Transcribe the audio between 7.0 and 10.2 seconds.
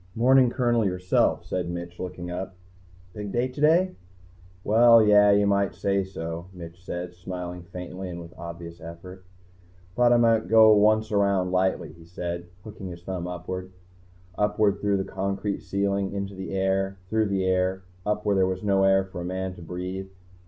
smiling faintly and with obvious effort. "Thought I